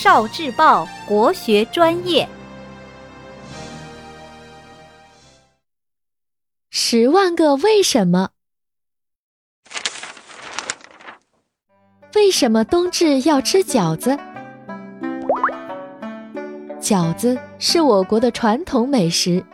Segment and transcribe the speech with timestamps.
[0.00, 2.28] 少智报国学专业。
[6.70, 8.30] 十万个为什么？
[12.14, 14.16] 为什么冬至要吃饺子？
[16.80, 19.44] 饺子是我国的传统美食，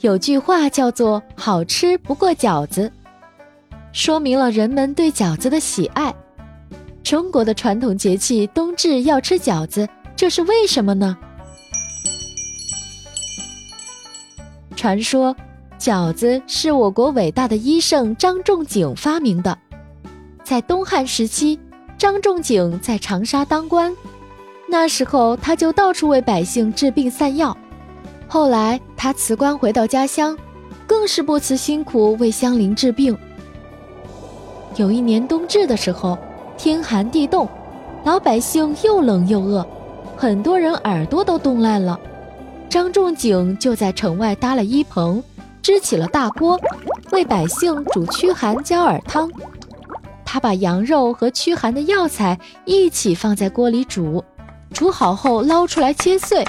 [0.00, 2.90] 有句话叫做“好吃不过饺子”，
[3.92, 6.14] 说明了人们对饺子的喜爱。
[7.08, 11.16] 中国的传统节气冬至要吃饺子，这是为什么呢？
[14.76, 15.34] 传说，
[15.78, 19.56] 饺子是我国伟大的医圣张仲景发明的。
[20.44, 21.58] 在东汉时期，
[21.96, 23.96] 张仲景在长沙当官，
[24.68, 27.56] 那时候他就到处为百姓治病散药。
[28.26, 30.36] 后来他辞官回到家乡，
[30.86, 33.16] 更是不辞辛苦为乡邻治病。
[34.76, 36.18] 有一年冬至的时候。
[36.58, 37.48] 天寒地冻，
[38.04, 39.64] 老百姓又冷又饿，
[40.16, 41.98] 很多人耳朵都冻烂了。
[42.68, 45.22] 张仲景就在城外搭了一棚，
[45.62, 46.58] 支起了大锅，
[47.12, 49.30] 为百姓煮驱寒焦耳汤。
[50.24, 54.22] 他把羊肉和驱寒的药材一起放在锅里煮，
[54.74, 56.44] 煮好后捞出来切碎，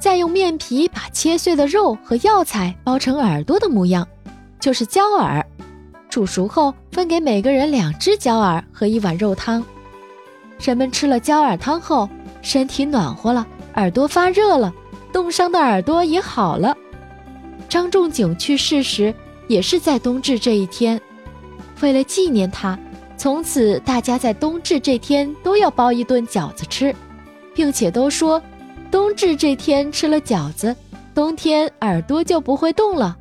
[0.00, 4.06] 再用面皮把切碎的肉和药材包成耳朵的模样，
[4.58, 5.46] 就是焦耳。
[6.16, 9.62] 煮熟后，分给每个人两只椒耳和一碗肉汤。
[10.58, 12.08] 人们吃了椒耳汤后，
[12.40, 14.72] 身体暖和了，耳朵发热了，
[15.12, 16.74] 冻伤的耳朵也好了。
[17.68, 19.14] 张仲景去世时
[19.46, 20.98] 也是在冬至这一天，
[21.82, 22.78] 为了纪念他，
[23.18, 26.96] 从此大家在冬至这天都要包一顿饺子吃，
[27.54, 28.40] 并且都说，
[28.90, 30.74] 冬至这天吃了饺子，
[31.14, 33.14] 冬天耳朵就不会冻了。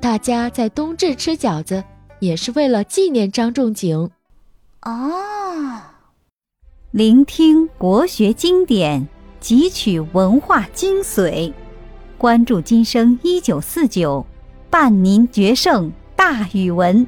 [0.00, 1.84] 大家在冬至吃饺子。
[2.22, 4.08] 也是为了纪念张仲景。
[4.82, 5.80] 哦，
[6.92, 9.08] 聆听国学经典，
[9.40, 11.52] 汲取文化精髓，
[12.16, 14.24] 关注今生一九四九，
[14.70, 17.04] 伴您决胜大语文。